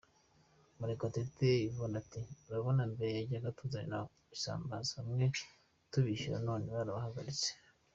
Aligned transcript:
Murekatete 0.77 1.49
Yvonne 1.67 1.97
ati 2.01 2.21
“Urabona 2.47 2.81
mbere 2.91 3.11
bajyaga 3.17 3.45
batuzanira 3.47 3.99
isambaza, 4.35 4.91
bamwe 5.05 5.25
tubishyura 5.91 6.37
none 6.47 6.65
barabahagaritse. 6.75 7.49